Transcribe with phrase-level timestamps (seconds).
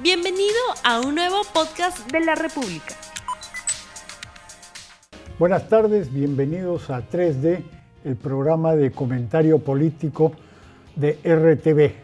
[0.00, 0.54] Bienvenido
[0.84, 2.94] a un nuevo podcast de la República.
[5.40, 7.64] Buenas tardes, bienvenidos a 3D,
[8.04, 10.34] el programa de comentario político
[10.94, 11.94] de RTV,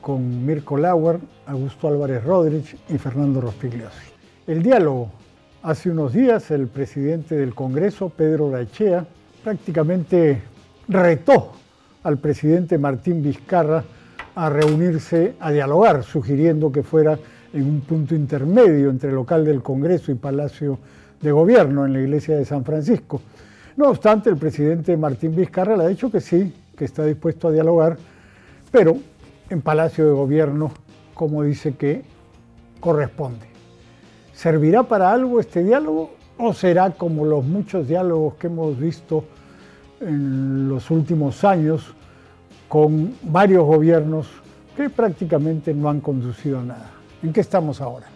[0.00, 4.12] con Mirko Lauer, Augusto Álvarez Rodríguez y Fernando Rospigliosi.
[4.46, 5.10] El diálogo.
[5.64, 9.04] Hace unos días el presidente del Congreso, Pedro Lachea,
[9.42, 10.40] prácticamente
[10.86, 11.50] retó
[12.04, 13.82] al presidente Martín Vizcarra
[14.36, 17.18] a reunirse, a dialogar, sugiriendo que fuera
[17.52, 20.78] en un punto intermedio entre local del Congreso y Palacio
[21.20, 23.20] de Gobierno en la iglesia de San Francisco.
[23.76, 27.52] No obstante, el presidente Martín Vizcarra le ha dicho que sí, que está dispuesto a
[27.52, 27.96] dialogar,
[28.70, 28.96] pero
[29.48, 30.72] en Palacio de Gobierno,
[31.14, 32.02] como dice que
[32.78, 33.46] corresponde.
[34.32, 39.24] ¿Servirá para algo este diálogo o será como los muchos diálogos que hemos visto
[40.00, 41.94] en los últimos años
[42.68, 44.28] con varios gobiernos
[44.76, 46.99] que prácticamente no han conducido a nada?
[47.22, 48.06] ¿En qué estamos ahora?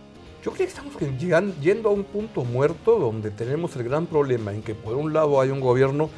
[0.43, 0.95] Yo creo que estamos
[1.61, 5.41] yendo a un punto muerto donde tenemos el gran problema en que por un lado
[5.41, 6.09] hay un gobierno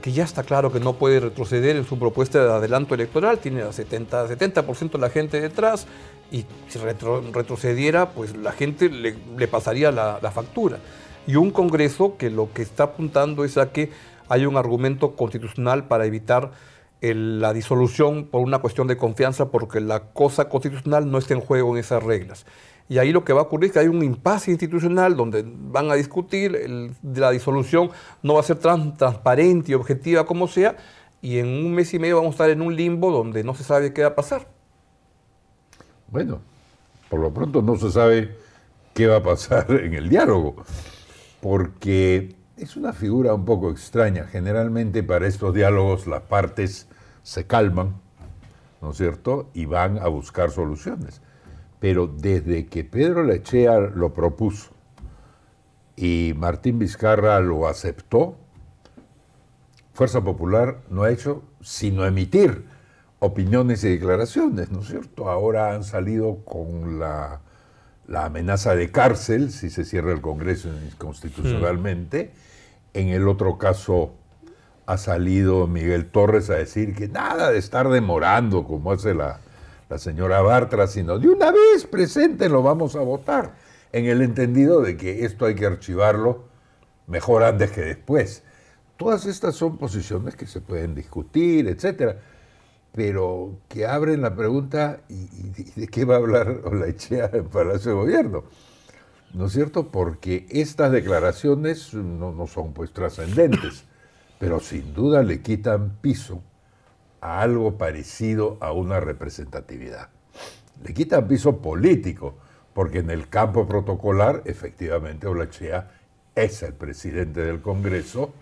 [0.00, 3.62] que ya está claro que no puede retroceder en su propuesta de adelanto electoral, tiene
[3.62, 5.88] a 70%, 70 de la gente detrás
[6.30, 10.78] y si retrocediera, pues la gente le, pasaría la, factura.
[11.26, 13.90] Y un Congreso que lo que está apuntando es a que
[14.28, 16.52] hay un argumento constitucional para evitar
[17.00, 21.72] la disolución por una cuestión de confianza, porque la cosa constitucional no está en juego
[21.72, 22.46] en esas reglas.
[22.88, 25.90] Y ahí lo que va a ocurrir es que hay un impasse institucional donde van
[25.90, 27.90] a discutir, la disolución
[28.22, 30.76] no va a ser tan transparente y objetiva como sea,
[31.20, 33.64] y en un mes y medio vamos a estar en un limbo donde no se
[33.64, 34.46] sabe qué va a pasar.
[36.08, 36.40] Bueno,
[37.10, 38.36] por lo pronto no se sabe
[38.94, 40.56] qué va a pasar en el diálogo,
[41.40, 44.24] porque es una figura un poco extraña.
[44.24, 46.88] Generalmente para estos diálogos las partes
[47.22, 47.96] se calman,
[48.80, 49.50] ¿no es cierto?
[49.54, 51.20] Y van a buscar soluciones.
[51.80, 54.70] Pero desde que Pedro Lechea lo propuso
[55.94, 58.36] y Martín Vizcarra lo aceptó,
[59.92, 62.64] Fuerza Popular no ha hecho sino emitir
[63.18, 65.30] opiniones y declaraciones, ¿no es cierto?
[65.30, 67.40] Ahora han salido con la,
[68.14, 72.32] amenaza de cárcel si se cierra el Congreso constitucionalmente.
[72.96, 74.14] En el otro caso
[74.86, 79.38] ha salido Miguel Torres a decir que nada de estar demorando como hace la,
[79.98, 83.52] señora Bartra, sino de una vez presente lo vamos a votar,
[83.92, 86.44] en el entendido de que esto hay que archivarlo
[87.06, 88.44] mejor antes que después.
[88.96, 92.16] Todas estas son posiciones que se pueden discutir, etcétera,
[92.92, 97.96] pero que abren la pregunta ¿y, de qué va a hablar Olachea en Palacio de
[97.98, 98.44] Gobierno?
[99.36, 99.90] ¿No es cierto?
[99.90, 103.84] Porque estas declaraciones no, son pues trascendentes,
[104.38, 106.42] pero sin duda le quitan piso
[107.20, 110.08] a algo parecido a una representatividad.
[110.82, 112.38] Le quitan piso político,
[112.72, 115.90] porque en el campo protocolar, efectivamente, Olachea
[116.34, 118.32] es el presidente del Congreso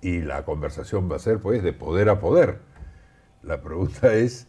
[0.00, 2.60] y la conversación va a ser pues de poder a poder.
[3.42, 4.46] La pregunta es,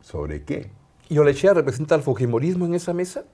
[0.00, 0.72] ¿sobre qué?
[1.08, 3.24] ¿Y Olechea representa al Fujimorismo en esa mesa?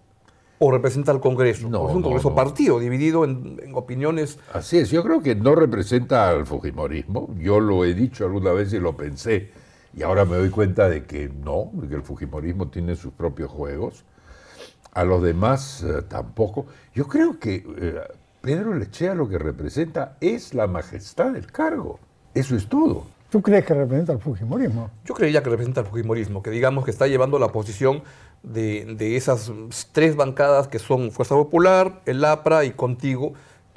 [0.59, 1.69] O representa al Congreso.
[1.69, 4.39] No, es un Congreso partido, dividido en, opiniones.
[4.53, 7.35] Así es, yo creo que no representa al Fujimorismo.
[7.39, 9.51] Yo lo he dicho alguna vez y lo pensé,
[9.95, 14.05] y ahora me doy cuenta de que no, que el Fujimorismo tiene sus propios juegos.
[14.93, 16.67] A los demás eh, tampoco.
[16.95, 18.01] Yo creo que eh,
[18.41, 22.01] Pedro Lechea lo que representa es la majestad del cargo.
[22.33, 23.05] Eso es todo.
[23.31, 24.91] ¿Tú crees que representa al Fujimorismo?
[25.05, 28.03] Yo creía que representa al Fujimorismo, que digamos que está llevando la posición
[28.43, 29.51] de, esas
[29.93, 33.33] tres bancadas que son Fuerza Popular, el APRA y Contigo,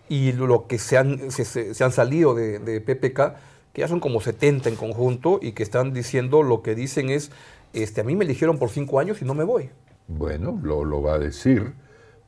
[0.08, 3.36] y lo que se han, se, han salido de, PPK,
[3.74, 7.32] que ya son como 70 en conjunto y que están diciendo lo que dicen es,
[7.74, 9.70] este, a mí me eligieron por cinco años y no me voy.
[10.08, 11.74] Bueno, lo, lo va a decir,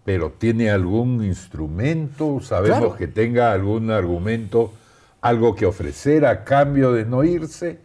[0.03, 2.39] pero ¿tiene algún instrumento?
[2.41, 4.71] ¿Sabemos que tenga algún argumento?
[5.21, 7.79] Algo que ofrecer a cambio de no irse.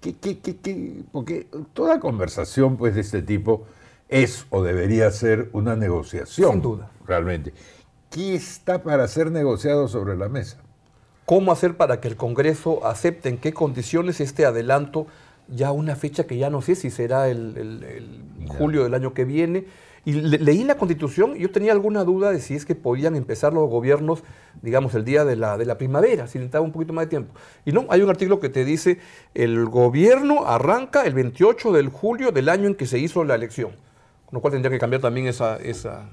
[0.00, 3.64] ¿Qué, qué, qué, Porque toda conversación pues, de este tipo
[4.08, 6.52] es o debería ser una negociación.
[6.52, 6.90] Sin duda.
[7.06, 7.54] Realmente.
[8.10, 10.58] ¿Qué está para ser negociado sobre la mesa?
[11.24, 15.06] ¿Cómo hacer para que el Congreso acepte en qué condiciones este adelanto,
[15.48, 19.64] ya una fecha que ya no sé si será el, julio del año que viene?
[20.04, 23.52] Y leí la Constitución y yo tenía alguna duda de si es que podían empezar
[23.52, 24.24] los gobiernos,
[24.60, 27.34] digamos, el día de la, de la primavera, si necesitaba un poquito más de tiempo.
[27.64, 28.98] Y no, hay un artículo que te dice,
[29.34, 33.70] el gobierno arranca el 28 de julio del año en que se hizo la elección.
[34.26, 36.08] Con lo cual tendría que cambiar también esa, esa,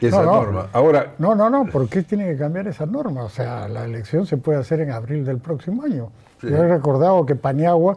[0.00, 0.68] esa norma.
[0.74, 3.24] Ahora, no, no, no, ¿por qué tiene que cambiar esa norma?
[3.24, 6.10] O sea, la elección se puede hacer en abril del próximo año.
[6.42, 7.96] Yo he recordado que Paniagua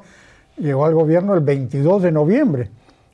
[0.58, 2.70] llegó al gobierno el 22 de noviembre.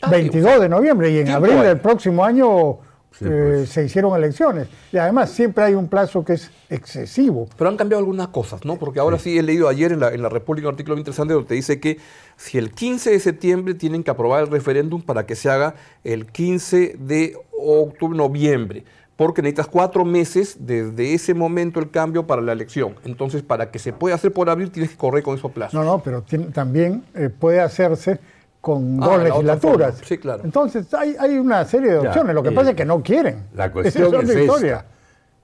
[0.10, 2.80] 22 de noviembre y en abril del próximo año
[3.18, 3.70] Sí, eh, pues.
[3.70, 4.68] se hicieron elecciones.
[4.92, 7.48] Y además siempre hay un plazo que es excesivo.
[7.58, 8.76] Pero han cambiado algunas cosas, ¿no?
[8.76, 11.34] Porque ahora sí he leído ayer en la, en la República un artículo muy interesante
[11.34, 11.98] donde dice que
[12.36, 16.26] si el 15 de septiembre tienen que aprobar el referéndum para que se haga el
[16.26, 18.84] 15 de octubre, noviembre,
[19.16, 22.96] porque necesitas cuatro meses desde ese momento el cambio para la elección.
[23.06, 25.74] Entonces, para que se pueda hacer por abril, tienes que correr con esos plazos.
[25.74, 28.20] No, no, pero también eh, puede hacerse
[28.66, 30.02] con Ah, dos legislaturas.
[30.04, 30.42] Sí, claro.
[30.44, 32.34] Entonces hay, hay una serie de Ya, opciones.
[32.34, 33.46] Lo que eh, pasa es que no quieren.
[33.54, 34.86] La cuestión es, esta,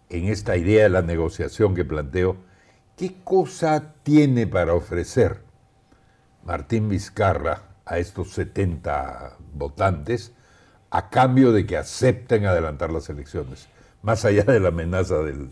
[0.09, 2.37] en esta idea de la negociación que planteo,
[2.97, 5.41] ¿qué cosa tiene para ofrecer
[6.43, 10.31] Martín Vizcarra a estos 70 votantes
[10.89, 13.67] a cambio de que acepten adelantar las elecciones?
[14.03, 15.47] Más allá de la amenaza del,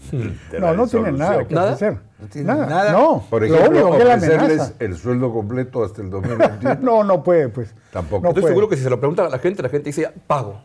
[0.52, 1.74] de la No, no tienen nada que ¿Nada?
[1.74, 2.00] ofrecer.
[2.20, 2.92] No tienen nada.
[2.92, 6.78] No, Por lo ejemplo, único que es la ofrecerles el sueldo completo hasta el 2021.
[6.82, 7.76] No, no puede, pues.
[7.92, 8.24] Tampoco.
[8.24, 8.52] No Estoy puede.
[8.54, 10.62] seguro que si se lo preguntan a la gente, la gente dice, pago.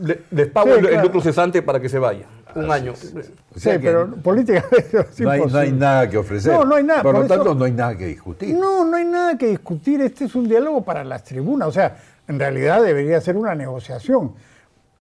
[0.00, 1.02] Le- les pago Sí, el, el claro.
[1.04, 2.24] lucro cesante para que se vaya.
[2.54, 2.92] Un año.
[2.92, 3.10] O Sí,
[3.56, 6.54] sea pero políticamente es no hay, no hay nada que ofrecer.
[6.54, 8.56] No, no hay nada, Por, por lo eso- tanto, no hay nada que discutir.
[8.56, 10.00] No, no hay nada que discutir.
[10.00, 11.68] Este es un diálogo para las tribunas.
[11.68, 11.98] O sea,
[12.28, 14.32] en realidad debería ser una negociación.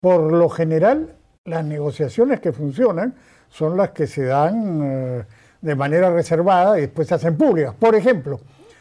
[0.01, 1.15] Por lo general,
[1.49, 3.15] las negociaciones que funcionan
[3.51, 5.25] son las que se dan eh,
[5.61, 7.75] de manera reservada y después se hacen públicas.
[7.79, 8.41] Por ejemplo,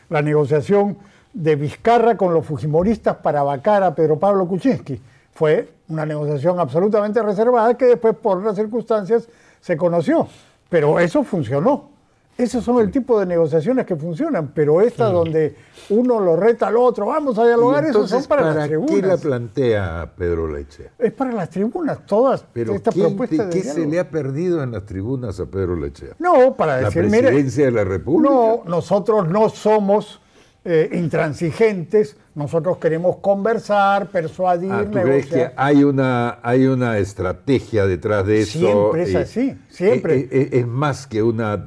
[0.09, 0.97] la negociación
[1.33, 5.01] de Vizcarra con los fujimoristas para vacar a Pedro Pablo Kuczynski.
[5.33, 9.27] Fue una negociación absolutamente reservada que después, por otras circunstancias,
[9.61, 10.27] se conoció.
[10.69, 11.96] Pero eso funcionó.
[12.37, 15.55] Esos son el tipo de negociaciones que funcionan, pero esta donde
[15.89, 18.85] uno lo reta al otro, vamos a dialogar, esos son para, ¿para las qué la
[18.85, 19.21] tribunas.
[19.21, 20.91] plantea Pedro Leche?
[20.99, 24.09] Es para las tribunas, todas Pero esta ¿quién propuesta te- de ¿qué se le ha
[24.09, 26.09] perdido en las tribunas a Pedro Leche?
[26.19, 28.31] No, para ¿La decir, mire, presidencia de la República?
[28.33, 30.21] no, nosotros no somos
[30.63, 35.53] eh, intransigentes, nosotros queremos conversar, persuadir, Ah, ¿Tú crees que negociar.
[35.55, 38.59] hay una, hay una estrategia detrás de eso?
[38.59, 40.19] Siempre es Eh, así, siempre.
[40.19, 41.65] eh, eh, es más que una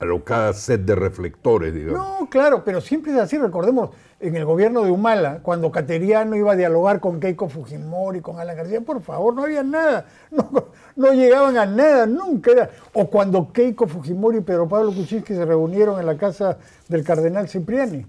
[0.00, 2.20] alocada set de reflectores, digamos.
[2.20, 3.36] No, claro, pero siempre es así.
[3.36, 8.40] Recordemos, en el gobierno de Humala, cuando Cateriano iba a dialogar con Keiko Fujimori, con
[8.40, 10.06] Alan García, por favor, no había nada.
[10.30, 10.48] No,
[10.96, 12.70] no llegaban a nada, nunca era.
[12.92, 16.58] O cuando Keiko Fujimori y Pedro Pablo Kuczynski se reunieron en la casa
[16.88, 18.06] del cardenal Cipriani.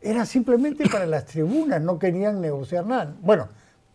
[0.00, 3.14] Era simplemente para las tribunas, no querían negociar nada.
[3.20, 3.48] Bueno,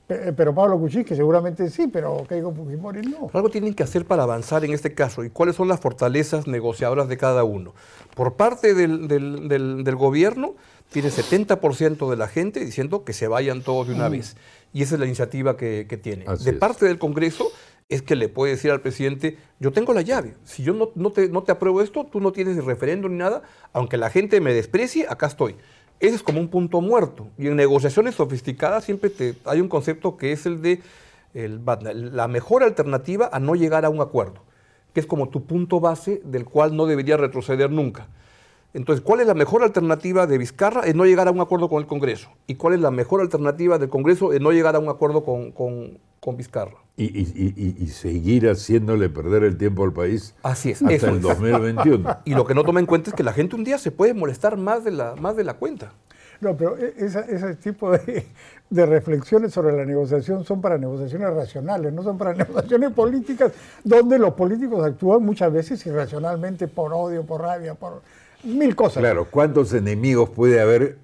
[0.07, 3.29] pero Pablo Kuczynski seguramente sí, pero Keiko Fujimori no.
[3.33, 7.07] Algo tienen que hacer para avanzar en este caso y cuáles son las fortalezas negociadoras
[7.09, 7.73] de cada uno.
[8.15, 10.53] Por parte del, del- del- del gobierno,
[10.91, 14.35] tiene 70% de la gente diciendo que se vayan todos de una vez.
[14.73, 16.25] Y esa es la iniciativa que, que tiene.
[16.27, 16.57] Así de es.
[16.57, 17.47] parte del Congreso
[17.89, 21.11] es que le puede decir al presidente, yo tengo la llave, si yo no, no
[21.11, 23.43] te, no te apruebo esto, tú no tienes ni referéndum ni nada,
[23.73, 25.55] aunque la gente me desprecie, acá estoy.
[25.99, 27.27] Ese es como un punto muerto.
[27.37, 30.81] Y en negociaciones sofisticadas siempre te- hay un concepto que es el de
[31.33, 34.41] la mejor alternativa a no llegar a un acuerdo,
[34.93, 38.07] que es como tu punto base del cual no debería retroceder nunca.
[38.75, 41.79] Entonces, ¿cuál es la mejor alternativa de Vizcarra en no llegar a un acuerdo con
[41.81, 42.29] el Congreso?
[42.45, 45.53] ¿Y cuál es la mejor alternativa del Congreso en no llegar a un acuerdo con,
[45.53, 46.73] con- con Vizcarra?
[46.97, 51.07] Y, y- y- y seguir haciéndole perder el tiempo al país Así es, hasta eso
[51.07, 51.21] el es.
[51.21, 52.17] 2021.
[52.25, 54.13] Y lo que no toma en cuenta es que la gente un día se puede
[54.13, 55.93] molestar más de la, más de la cuenta.
[56.41, 58.27] No, pero e- esa- ese tipo de,
[58.69, 63.53] de reflexiones sobre la negociación son para negociaciones racionales, no son para negociaciones políticas,
[63.85, 68.01] donde los políticos actúan muchas veces irracionalmente por odio, por rabia, por
[68.45, 69.01] mil cosas.
[69.01, 70.97] Claro, ¿cuántos enemigos puede haber,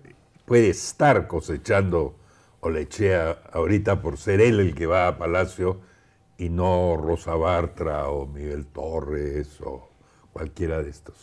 [0.46, 2.16] puede estar cosechando
[2.62, 5.80] Olechea ahorita por ser él el que va a Palacio
[6.38, 9.90] y no Rosa Bartra o Miguel Torres o
[10.32, 11.16] cualquiera de estos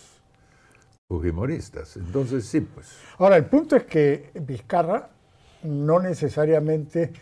[1.09, 1.97] fujimoristas?
[1.97, 2.89] Entonces sí, pues.
[3.19, 5.11] Ahora, el punto es que Vizcarra
[5.63, 7.13] no necesariamente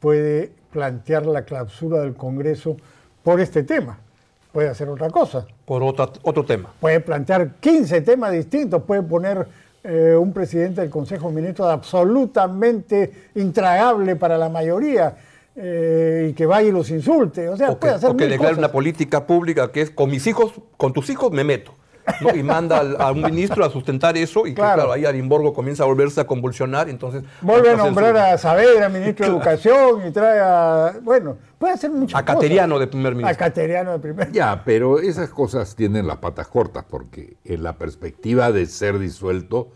[0.00, 2.76] puede plantear la clausura del Congreso
[3.22, 3.98] por este tema.
[4.56, 5.46] Puede hacer otra cosa.
[5.66, 6.72] Por otra- otro tema.
[6.80, 9.46] Puede plantear 15 temas distintos, puede poner
[9.84, 15.14] eh, un presidente del Consejo de Ministros absolutamente intragable para la mayoría
[15.54, 17.50] eh, y que vaya y los insulte.
[17.50, 20.52] O sea, puede hacer o que declare una política pública que es con mis hijos,
[20.78, 21.72] con tus hijos me meto.
[22.20, 22.34] ¿No?
[22.34, 24.74] Y manda al- a un ministro a sustentar eso y que, Claro.
[24.76, 26.88] claro, ahí Arimborgo comienza a volverse a convulsionar.
[26.88, 30.94] Entonces, Vuelve a hacer su- nombrar a Saavedra, ministro de Educación, y trae a...
[31.02, 33.16] Bueno, puede hacer muchas A Cateriano de primer cosas.
[33.24, 33.44] ministro.
[33.44, 37.76] A Cateriano de primer Ya, pero esas cosas tienen las patas cortas porque en la
[37.78, 39.68] perspectiva de ser disuelto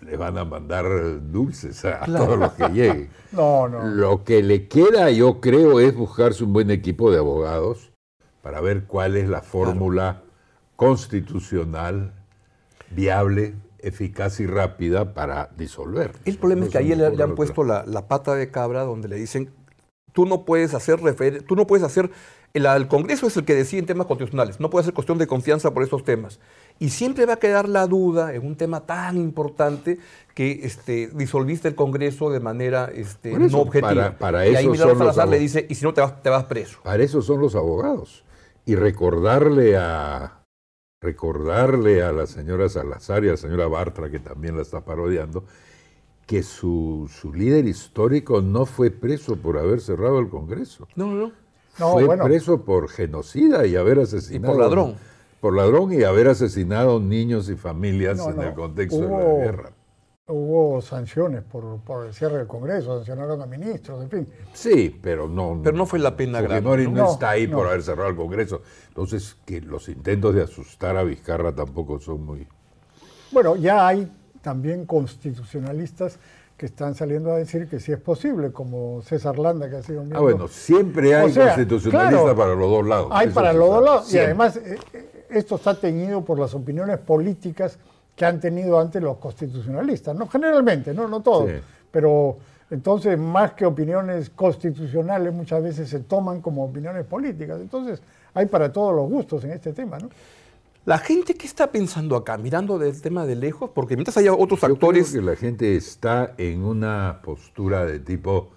[0.00, 0.84] le van a mandar
[1.30, 3.10] dulces a todos los que lleguen.
[3.32, 3.84] No, no.
[3.84, 7.92] Lo que le queda, yo creo, es buscarse un buen equipo de abogados
[8.42, 10.22] para ver cuál es la fórmula
[10.78, 12.12] constitucional
[12.90, 16.12] viable eficaz y rápida para disolver.
[16.24, 19.16] El problema es que ahí le, han puesto la, la pata de cabra donde le
[19.16, 19.50] dicen,
[20.12, 22.10] tú no puedes hacer refer- tú no puedes hacer,
[22.54, 25.26] el, el Congreso es el que decide en temas constitucionales, no puede ser cuestión de
[25.26, 26.38] confianza por estos temas.
[26.78, 29.98] Y siempre va a quedar la duda en un tema tan importante
[30.34, 33.88] que este, disolviste el Congreso de manera este, eso, no objetiva.
[34.16, 36.30] para- para y ahí eso Milagro Salazar le dice, y si no te vas, te
[36.30, 36.78] vas preso.
[36.84, 38.24] Para eso son los abogados.
[38.64, 40.37] Y recordarle a
[41.00, 45.44] recordarle a la señora Salazar y a la señora Bartra, que también la está parodiando,
[46.26, 50.88] que su, su líder histórico no fue preso por haber cerrado el Congreso.
[50.96, 51.32] No, no,
[51.78, 51.92] no.
[51.92, 52.24] Fue bueno.
[52.24, 54.58] preso por genocida y haber asesinado.
[54.58, 54.96] ladrón.
[55.40, 58.42] Por ladrón y haber asesinado niños y familias No, en no.
[58.42, 59.70] el contexto de la guerra.
[60.30, 64.28] Hubo sanciones por, por el cierre del Congreso, sancionaron a ministros, en fin.
[64.52, 65.58] Sí, pero no.
[65.64, 67.12] Pero no fue la pena grande, Fujimori no, ¿no?
[67.12, 68.60] está ahí No, por haber cerrado el Congreso.
[68.88, 72.46] Entonces, que los intentos de asustar a Vizcarra tampoco son muy.
[73.32, 74.10] Bueno, ya hay
[74.42, 76.18] también constitucionalistas
[76.58, 80.00] que están saliendo a decir que sí es posible, como César Landa, que ha sido
[80.00, 80.22] Ah, miembro.
[80.22, 83.08] bueno, siempre hay O sea, constitucionalistas claro, para los dos lados.
[83.12, 84.12] Hay eso para los dos lados.
[84.14, 87.78] Y además, eh, eh, esto está teñido por las opiniones políticas
[88.18, 90.14] que han tenido antes los constitucionalistas.
[90.16, 91.48] No generalmente, no, no todos.
[91.48, 91.56] Sí.
[91.92, 92.36] Pero
[92.68, 97.60] entonces, más que opiniones constitucionales, muchas veces se toman como opiniones políticas.
[97.60, 98.02] Entonces,
[98.34, 100.10] hay para todos los gustos en este tema, ¿no?
[100.84, 104.60] La gente que está pensando acá, mirando del tema de lejos, porque mientras haya otros
[104.60, 105.12] Yo creo actores...
[105.12, 108.50] que la gente está en una postura de tipo,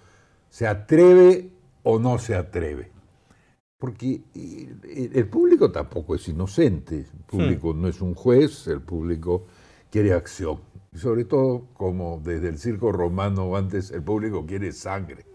[0.50, 1.50] ¿se atreve
[1.82, 2.90] o no se atreve?
[3.82, 9.46] Porque eh, el público tampoco es inocente, el público no es un juez, el público
[9.90, 10.60] quiere acción.
[10.92, 15.26] Y sobre todo, como desde el circo romano antes, el público quiere sangre,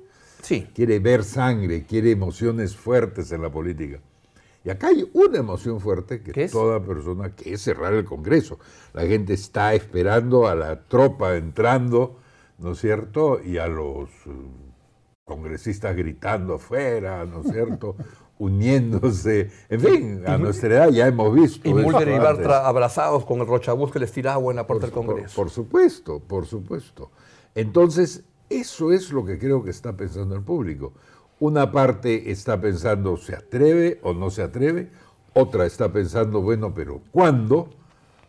[0.42, 4.00] Sí, quiere ver sangre, quiere emociones fuertes en la política.
[4.63, 6.51] Y acá hay una emoción fuerte que ¿Qué es?
[6.54, 8.60] toda persona, que es cerrar el Congreso.
[8.94, 12.20] La gente está esperando a la tropa entrando,
[12.60, 13.42] ¿no es cierto?
[13.44, 14.32] Y a los eh,
[15.25, 17.98] congresistas gritando afuera, ¿no es cierto?
[18.39, 19.50] Uniéndose.
[19.70, 21.67] En fin, a nuestra edad ya hemos visto.
[21.67, 22.20] y Mulder y.
[22.20, 25.36] Bartra abrazados con el rochabús que les tira agua en la puerta del Por- Congreso.
[25.36, 27.12] Por, supuesto, por supuesto.
[27.56, 30.94] Entonces, eso es lo que creo que está pensando el público.
[31.39, 34.89] Una parte está pensando, ¿se atreve o no se atreve?
[35.34, 37.70] Otra está pensando, bueno, pero ¿cuándo?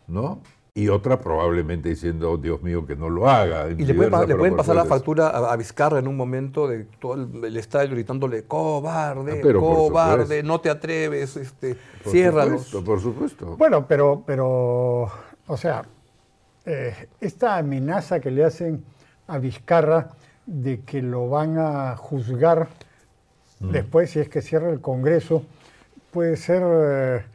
[0.07, 0.41] ¿No?
[0.73, 3.69] Y otra probablemente diciendo, "Oh, Dios mío, que no lo haga.
[3.69, 7.15] Y le pueden, le pasar la factura a, a Vizcarra en un momento de todo
[7.15, 12.61] el, el estadio gritándole, cobarde, Ah, cobarde, no te atreves, este, Por ciérralos.
[12.63, 13.57] supuesto, por supuesto.
[13.57, 15.09] Bueno, pero, pero
[15.47, 15.83] o sea,
[16.65, 18.83] eh, esta amenaza que le hacen
[19.27, 20.09] a Vizcarra
[20.45, 22.67] de que lo van a juzgar
[23.59, 23.71] Mm.
[23.71, 25.43] después si es que cierra el Congreso,
[26.11, 27.25] puede ser eh,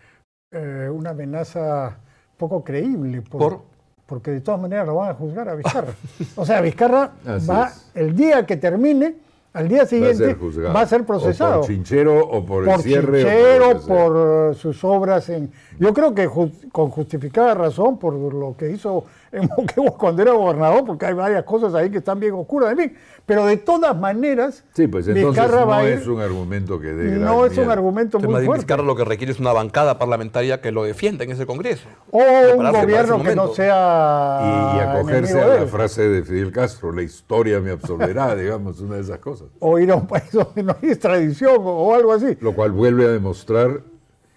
[0.52, 1.98] eh, una amenaza
[2.36, 3.22] poco creíble.
[3.22, 3.60] por- ¿Por?
[4.06, 5.94] Porque de todas maneras lo van a juzgar a Vizcarra.
[6.36, 7.90] o sea, Vizcarra Así va, es.
[7.94, 9.14] el día que termine,
[9.54, 10.74] al día Va a siguiente, ser juzgado.
[10.74, 13.24] va a ser O procesado por chinchero o por, el por cierre.
[13.24, 13.96] o chinchero, que sea.
[13.96, 15.50] por eh, sus obras en...
[15.78, 20.32] Yo creo que ju- con justificada razón por lo que hizo en Moquegua cuando era
[20.32, 22.94] gobernador, porque hay varias cosas ahí que están bien oscuras, en fin.
[23.26, 26.78] Pero de todas maneras, Sí, pues entonces Vizcarra va no a ir- es un argumento
[26.78, 28.64] que dé no es un argumento Entonces, muy bien fuerte.
[28.64, 31.88] Vizcarra lo que requiere es una bancada parlamentaria que lo defienda en ese Congreso.
[32.10, 36.52] O un gobierno que no sea Y, y acogerse a de la frase de Fidel
[36.52, 39.48] Castro, la historia me absolverá, digamos, una de esas cosas.
[39.58, 42.36] O ir a un país donde no hay extradición o, o algo así.
[42.40, 43.80] Lo cual vuelve a demostrar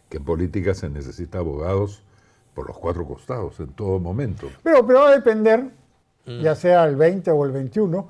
[0.10, 2.04] que en política se necesita abogados
[2.58, 4.50] por los cuatro costados en todo momento.
[4.64, 5.66] Pero, pero va a depender,
[6.26, 8.10] ya sea el 20 o el 21,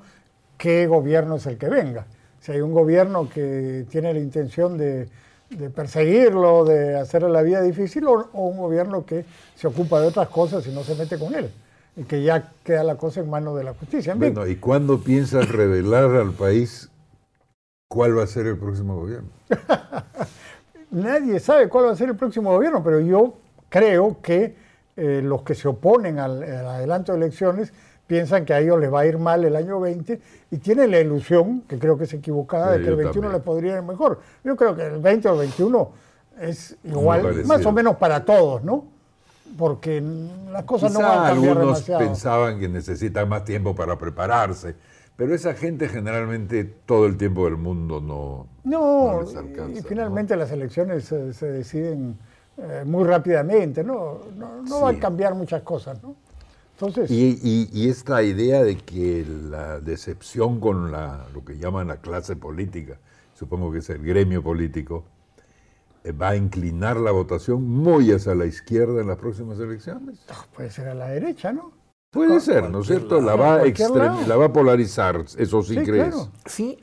[0.56, 2.06] qué gobierno es el que venga.
[2.40, 5.06] Si hay un gobierno que tiene la intención de,
[5.50, 10.06] de perseguirlo, de hacerle la vida difícil, o, o un gobierno que se ocupa de
[10.06, 11.50] otras cosas y no se mete con él.
[11.94, 14.14] Y que ya queda la cosa en manos de la justicia.
[14.14, 16.88] En fin, Bueno, ¿y cuándo piensas revelar al país
[17.86, 19.28] cuál va a ser el próximo gobierno?
[20.90, 23.34] nadie sabe cuál va a ser el próximo gobierno, pero yo
[23.68, 24.54] creo que
[24.96, 27.72] eh, los que se oponen al, al adelanto de elecciones
[28.06, 30.20] piensan que a ellos les va a ir mal el año 20
[30.50, 33.12] y tienen la ilusión, que creo que es equivocada, Sí, de que el yo 21
[33.12, 33.32] también.
[33.32, 34.20] les podría ir mejor.
[34.44, 35.90] Yo creo que el 20 o el 21
[36.40, 38.86] es igual, más o menos para todos, ¿no?
[39.56, 40.00] Porque
[40.52, 42.00] las cosas no van Quizá a cambiar algunos demasiado.
[42.00, 44.74] pensaban que necesitan más tiempo para prepararse,
[45.16, 49.72] pero esa gente generalmente todo el tiempo del mundo no, No, les alcanza.
[49.78, 49.88] y ¿no?
[49.88, 52.16] finalmente las elecciones se, se deciden
[52.58, 54.18] eh, muy rápidamente, ¿no?
[54.36, 56.16] No, no va a cambiar muchas cosas, ¿no?
[56.72, 61.88] Entonces, Y, y- y esta idea de que la decepción con la, lo que llaman
[61.88, 62.98] la clase política,
[63.34, 65.04] supongo que es el gremio político,
[66.04, 70.20] eh, va a inclinar la votación muy hacia la izquierda en las próximas elecciones.
[70.28, 71.72] Ah, Puede ser a la derecha, ¿no?
[72.10, 73.20] Puede ser, ¿no es cierto?
[73.20, 76.14] La va, la va a polarizar, eso sí, Sí, crees.
[76.14, 76.28] claro.
[76.46, 76.78] Sí.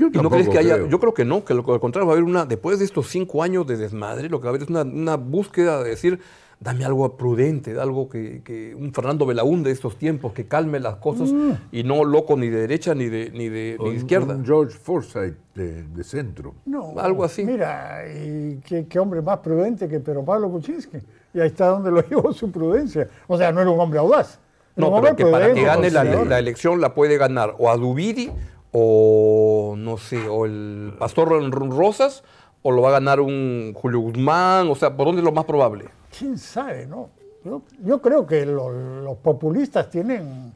[0.00, 0.74] Yo ¿Y no crees tampoco que haya.?
[0.76, 0.88] creo.
[0.88, 2.46] Yo creo que no, que lo que al contrario va a haber una.
[2.46, 5.16] Después de estos cinco años de desmadre, lo que va a haber es una, una
[5.16, 6.20] búsqueda de decir,
[6.58, 10.96] dame algo prudente, algo que, que un Fernando Belaúnde de estos tiempos, que calme las
[10.96, 11.52] cosas Mm.
[11.72, 14.34] y no loco ni de derecha ni de, ni de, ni de Un- izquierda.
[14.34, 16.54] un George Forsyth de, de centro.
[16.66, 17.44] No, Algo así.
[17.44, 20.98] Mira, y qué, qué hombre más prudente que Pedro Pablo Kuczynski.
[21.32, 23.08] Y ahí está donde lo llevó su prudencia.
[23.26, 24.38] O sea, no era un hombre audaz.
[24.76, 28.30] No, pero que para que gane la, elección la puede ganar o a Dubiri
[28.72, 31.28] o no sé, o el Pastor
[31.70, 32.22] Rosas
[32.62, 35.44] o lo va a ganar un Julio Guzmán, o sea, ¿por dónde es lo más
[35.46, 35.86] probable?
[36.16, 37.08] ¿Quién sabe, no?
[37.44, 38.70] Yo, yo creo que lo-
[39.02, 40.52] los populistas tienen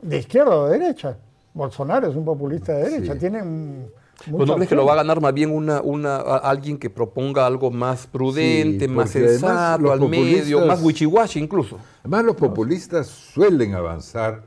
[0.00, 1.18] de izquierda o de derecha.
[1.52, 3.12] Bolsonaro es un populista de derecha.
[3.12, 3.18] Sí.
[3.18, 3.90] Tienen.
[4.30, 6.88] Pues no crees que lo va a ganar más bien una, una, a- alguien que
[6.88, 11.76] proponga algo más prudente, Sí, más sensato, al medio, más wichiwashi incluso.
[12.00, 14.44] Además, los populistas suelen avanzar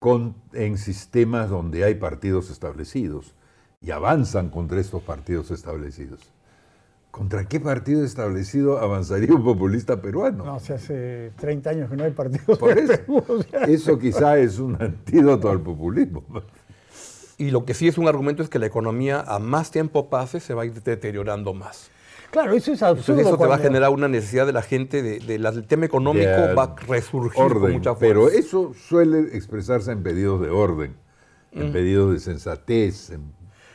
[0.00, 3.34] con, en sistemas donde hay partidos establecidos
[3.82, 6.20] y avanzan contra estos partidos establecidos.
[7.10, 10.44] ¿Contra qué partido establecido avanzaría un populista peruano?
[10.44, 12.58] No, si hace 30 años que no hay partidos.
[12.58, 13.64] Por eso, Perú, o sea.
[13.64, 16.24] eso quizá es un antídoto al populismo.
[17.36, 20.40] Y lo que sí es un argumento es que la economía a más tiempo pase
[20.40, 21.90] se va a ir deteriorando más.
[22.30, 23.20] Claro, eso es absurdo.
[23.20, 25.66] Entonces eso te va a generar una necesidad de la gente, de, de la- del
[25.66, 27.98] tema económico De va a resurgir con mucha fuerza.
[27.98, 30.94] pero eso suele expresarse en pedidos de orden,
[31.52, 33.10] en pedidos de sensatez.
[33.10, 33.32] en-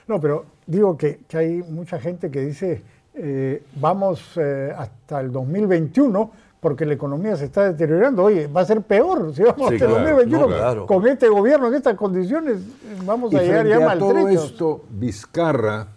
[0.08, 2.82] No, pero digo que, que hay mucha gente que dice,
[3.14, 6.32] eh, vamos eh, hasta el 2021
[6.62, 8.24] porque la economía se está deteriorando.
[8.24, 10.40] Oye, va a ser peor si vamos Sí, hasta el claro, 2021.
[10.40, 10.86] no, claro.
[10.88, 12.58] Con este gobierno, en estas condiciones,
[13.06, 14.46] vamos Y a llegar frente ya a todo maltrechos.
[14.46, 15.88] esto, Vizcarra,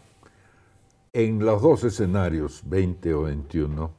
[1.18, 3.90] en los dos escenarios, 20 o 21,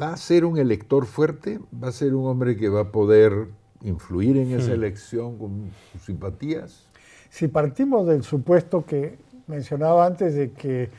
[0.00, 1.58] ¿va a ser un elector fuerte?
[1.82, 3.48] ¿Va a ser un hombre que va a poder
[3.82, 4.60] influir en Hmm.
[4.60, 6.84] esa elección con sus simpatías?
[7.28, 10.90] Si partimos del supuesto que mencionaba antes de que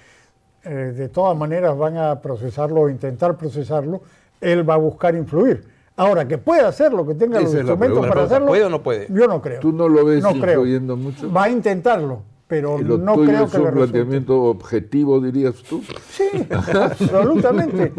[0.65, 4.01] eh, de todas maneras van a procesarlo o intentar procesarlo,
[4.41, 5.63] él va a buscar influir.
[5.95, 8.47] Ahora, que pueda hacerlo, que tenga Esa los instrumentos para hacerlo.
[8.47, 9.07] ¿Puede o no puede?
[9.09, 9.61] Yo no creo.
[9.61, 10.65] ¿Tú no lo ves no creo.
[10.97, 11.31] mucho?
[11.31, 15.21] Va a intentarlo, pero ¿Y lo no tuyo creo es que un le planteamiento objetivo,
[15.21, 15.83] dirías tú?
[16.09, 17.93] Sí, absolutamente.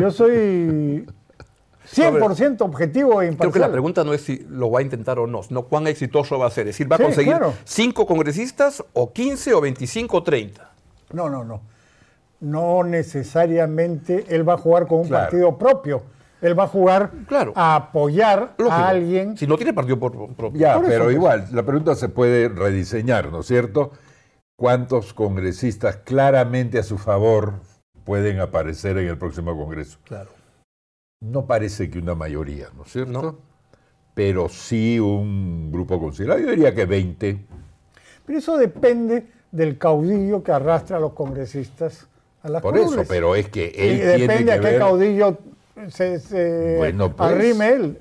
[0.00, 1.04] Yo soy
[1.92, 3.52] 100% objetivo e Creo imparcial.
[3.52, 6.38] que la pregunta no es si lo va a intentar o no, sino cuán exitoso
[6.38, 6.68] va a ser.
[6.68, 7.54] Es decir, ¿va a Sí, conseguir claro.
[7.64, 10.70] cinco congresistas o 15 o 25 o 30?
[11.12, 11.60] No, no, no.
[12.40, 15.24] No necesariamente él va a jugar con un Claro.
[15.24, 16.02] partido propio.
[16.40, 17.52] Él va a jugar Claro.
[17.56, 18.70] a apoyar Lógico.
[18.72, 19.36] a alguien.
[19.36, 20.60] Si no tiene partido por, propio.
[20.60, 21.16] Ya, Por eso, pero pues.
[21.16, 23.92] igual, la pregunta se puede rediseñar, ¿no es cierto?
[24.56, 27.54] ¿Cuántos congresistas claramente a su favor
[28.04, 29.98] pueden aparecer en el próximo Congreso?
[30.04, 30.30] Claro.
[31.20, 33.10] No parece que una mayoría, ¿no es cierto?
[33.22, 33.36] No.
[34.14, 36.44] Pero sí un grupo considerable.
[36.44, 37.46] Yo diría que 20.
[38.26, 42.06] Pero eso depende del caudillo que arrastra a los congresistas
[42.42, 44.78] a las Por eso, pero es que Y él tiene depende que a qué ver...
[44.78, 45.38] caudillo
[45.88, 47.30] se, se Bueno, pues.
[47.30, 47.98] arrime él.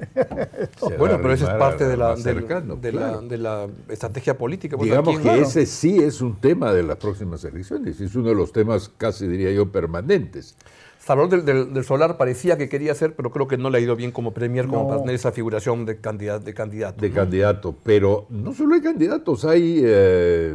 [0.97, 3.21] Bueno, pero eso es parte de la, cercano, de, claro.
[3.21, 4.77] la, de la estrategia política.
[4.77, 5.41] pues, Digamos aquí- que claro.
[5.43, 7.99] ese sí es un tema de las próximas elecciones.
[8.01, 10.55] Es uno de los temas casi, diría yo, permanentes.
[10.99, 13.81] Salvador del, del- del Solar parecía que quería ser, pero creo que no le ha
[13.81, 14.87] ido bien como premier, como No.
[14.89, 16.43] para tener esa figuración de, candidato.
[16.43, 17.15] De candidato de ¿no?
[17.15, 20.53] candidato, pero no solo hay candidatos, hay, eh,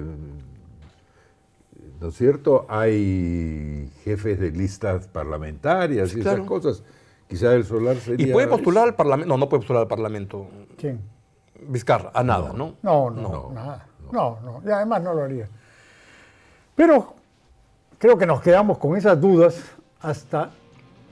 [2.01, 2.67] ¿no es cierto?
[2.69, 6.83] Hay jefes de listas parlamentarias Sí, y esas cosas.
[7.33, 8.27] Quizá el solar sería...
[8.27, 9.29] Y puede postular al Parlamento.
[9.33, 10.47] No, no puede postular al Parlamento.
[10.77, 11.01] ¿Quién?
[11.67, 12.75] Vizcarra, a nada, ¿no?
[12.83, 13.87] No, no, No, nada.
[14.13, 14.61] No, no.
[14.67, 15.49] Y además no lo haría.
[16.75, 17.15] Pero
[17.99, 19.63] creo que nos quedamos con esas dudas
[20.01, 20.51] hasta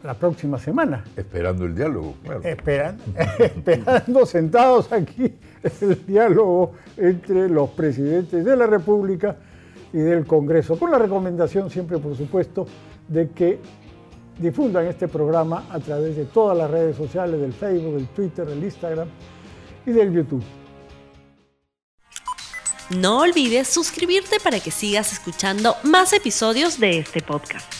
[0.02, 1.04] la próxima semana.
[1.16, 2.42] Esperando el diálogo, claro.
[2.42, 2.98] Esperan-
[3.38, 5.34] esperando sentados aquí
[5.80, 9.36] el diálogo entre los presidentes de la República
[9.92, 12.66] y del Congreso, con la recomendación siempre, por supuesto,
[13.08, 13.58] de que
[14.40, 18.64] difundan este programa a través de todas las redes sociales, del Facebook, del Twitter, del
[18.64, 19.08] Instagram
[19.86, 20.42] y del YouTube.
[22.90, 27.79] No olvides suscribirte para que sigas escuchando más episodios de este podcast.